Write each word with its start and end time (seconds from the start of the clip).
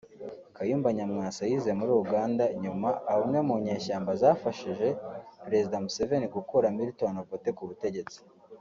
Kayumba 0.55 0.89
Nyamwasa 0.97 1.41
yize 1.49 1.71
muri 1.79 1.91
Uganda 2.03 2.43
nyuma 2.63 2.89
aba 3.11 3.21
umwe 3.25 3.39
munyeshyamba 3.47 4.11
zafashije 4.21 4.87
Perezida 5.45 5.83
Museveni 5.83 6.27
gukura 6.35 6.75
Militon 6.77 7.15
Obote 7.23 7.51
ku 7.57 7.63
butegetsi 7.71 8.17